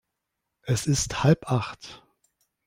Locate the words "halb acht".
1.23-2.01